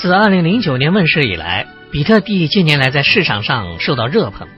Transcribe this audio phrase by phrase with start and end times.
[0.00, 4.48] 自2009年问世以来，比特币近年来在市场上受到热捧。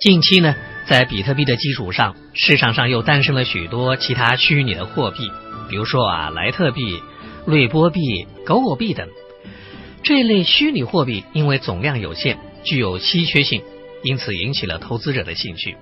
[0.00, 0.54] 近期呢，
[0.86, 5.30] 在比特币的基础上，市场上又诞生了许多其他虚拟的货币，
[5.68, 7.02] 比如说啊，莱特币、
[7.44, 8.00] 瑞波币、
[8.46, 9.06] 狗狗币等。
[10.02, 13.60] 这类虚拟货币因为总量有限，具有稀缺性，
[14.02, 15.76] 因此引起了投资者的兴趣。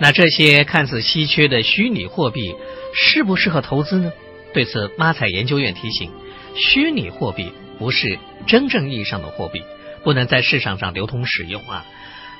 [0.00, 2.56] 那这些看似稀缺的虚拟货币
[2.96, 4.10] 适不适合投资呢？
[4.52, 6.10] 对此，马彩研究院提醒：
[6.56, 7.52] 虚拟货币。
[7.78, 9.62] 不是真正意义上的货币，
[10.02, 11.84] 不能在市场上流通使用啊！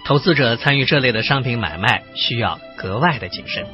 [0.06, 3.64] 投资者参与这类的商品买卖需要格外的谨慎。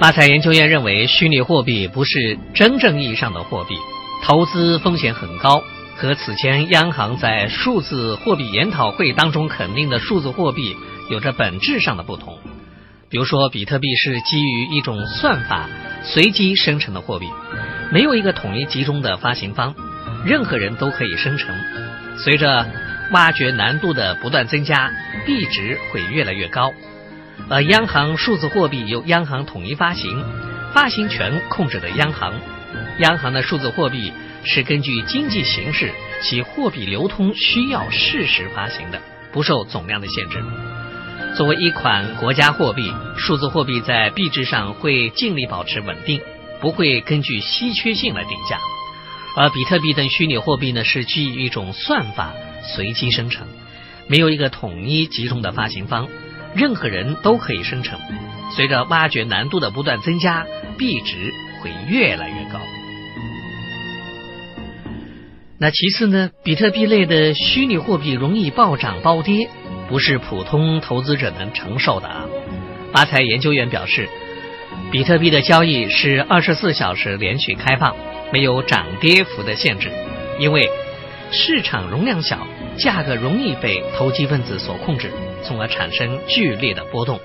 [0.00, 3.74] 马彩研究院认为，虚拟货币不是真正意义上的货币，
[4.24, 5.62] 投资风险很高，
[5.96, 10.76] 和此前央行在数字货币研讨会当中肯定的数字货币
[11.10, 12.38] 有着本质上的不同。
[13.10, 15.68] 比如说，比特币是基于一种算法
[16.04, 17.26] 随机生成的货币。
[17.90, 19.74] 没有一个统一集中的发行方，
[20.26, 21.54] 任何人都可以生成。
[22.18, 22.66] 随着
[23.12, 24.90] 挖掘难度的不断增加，
[25.24, 26.74] 币值会越来越高。
[27.48, 30.22] 而央行数字货币由央行统一发行，
[30.74, 32.34] 发行权控制的央行。
[32.98, 34.12] 央行的数字货币
[34.44, 39.00] 是根据经济形势及货币流通需要适时发行的，
[39.32, 40.42] 不受总量的限制。
[41.34, 46.20] 作为一款国家货币，数字货币在币值上会尽力保持稳定。
[46.60, 48.58] 不会根据稀缺性来定价，
[49.36, 53.46] 而比特币等虚拟货币呢，是基于一种算法随机生成，
[54.08, 56.08] 没有一个统一集中的发行方，
[56.56, 58.00] 任何人都可以生成。
[58.56, 62.58] 随着挖掘难度的不断增加，币值会越来越高。
[65.60, 69.48] 那其次呢，比特币类的虚拟货币容易暴涨暴跌，
[69.88, 72.26] 不是普通投资者能承受的啊。
[72.92, 74.08] 发财研究员表示。
[74.90, 77.94] 比特币的交易是二十四小时连续开放，
[78.32, 79.90] 没有涨跌幅的限制，
[80.38, 80.70] 因为
[81.30, 82.46] 市场容量小，
[82.78, 85.12] 价格容易被投机分子所控制，
[85.42, 87.20] 从而产生剧烈的波动。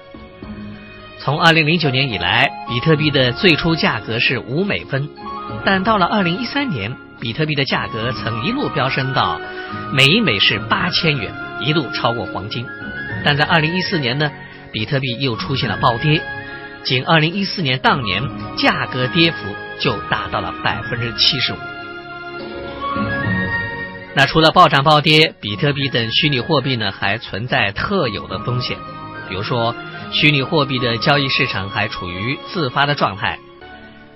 [1.19, 5.09] 从二零零九年以来，比特币的最初价格是五美分，
[5.63, 9.39] 但到了二零一三年，比特币的价格曾一路飙升到
[9.93, 11.31] 每一美是八千元，
[11.61, 12.65] 一度超过黄金。
[13.23, 14.29] 但在二零一四年呢，
[14.73, 16.21] 比特币又出现了暴跌。
[16.83, 18.21] 仅二零一四年当年，
[18.57, 19.37] 价格跌幅
[19.79, 21.55] 就达到了百分之七十五。
[24.15, 28.77] 那除了暴涨暴跌，比特币等虚拟货币呢，还存在特有的风险。
[29.29, 29.73] 比如说，
[30.11, 33.39] 虚拟货币的交易市场还处于自发的状态。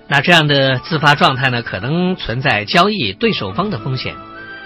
[0.06, 4.14] 那这样的自发状态呢，可能存在交易对手方的风险、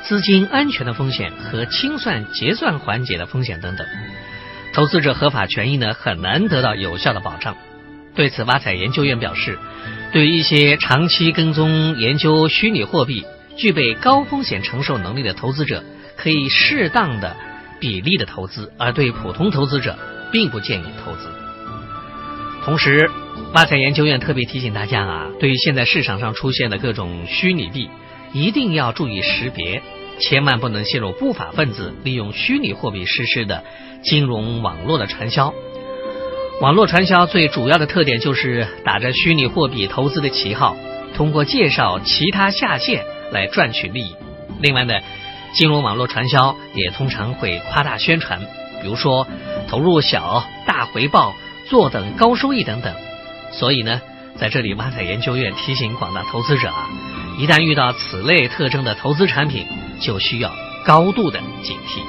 [0.03, 3.87] 资金安全的风险和清算结算环节的风险等等。
[4.75, 7.57] 投资者合法权益呢，很难得到有效的保障。
[8.15, 9.59] 对此，挖彩研究院表示，
[10.12, 13.25] 对于一些长期跟踪研究虚拟货币、
[13.56, 15.83] 具备高风险承受能力的投资者，
[16.17, 17.34] 可以适当的
[17.81, 19.99] 比例的投资；而对普通投资者，
[20.31, 21.28] 并不建议投资。
[22.65, 23.11] 同时，
[23.55, 27.89] 挖彩研究院特别提醒大家啊，对于现在市场上出现的各种虚拟币，
[28.34, 29.83] 一定要注意识别，
[30.19, 33.65] 千万不能陷入不法分子利用虚拟货币实施的
[34.03, 35.55] 金融网络的传销。
[36.62, 40.77] 网络传销最主要的特点就是打着虚拟货币投资的旗号，
[41.12, 44.15] 通过介绍其他下线来赚取利益。
[44.61, 44.95] 另外呢，
[45.55, 48.39] 金融网络传销也通常会夸大宣传，
[48.81, 49.27] 比如说
[49.67, 51.34] 投入小、大回报、
[51.69, 52.94] 坐等高收益等等。
[53.50, 54.00] 所以呢，
[54.37, 56.89] 在这里，挖彩研究院提醒广大投资者啊，
[57.41, 59.67] 一旦遇到此类特征的投资产品，
[60.00, 60.55] 就需要
[60.87, 62.05] 高度的警惕。